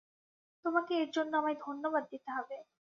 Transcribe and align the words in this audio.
তোমাকে 0.65 0.93
এর 1.01 1.09
জন্য 1.13 1.31
আমায় 1.37 1.57
ধন্যবাদ 1.65 2.03
দিতে 2.11 2.29
হবে। 2.31 2.55